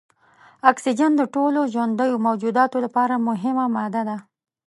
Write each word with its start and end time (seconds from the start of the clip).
اکسیجن 0.71 1.11
د 1.17 1.21
ټولو 1.35 1.59
ژوندیو 1.73 2.23
موجوداتو 2.27 2.77
لپاره 2.85 3.23
مهمه 3.27 3.65
ماده 3.75 4.01
ده. 4.09 4.17